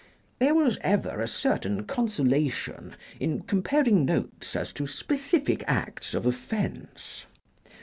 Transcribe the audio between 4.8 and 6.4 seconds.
specific acts of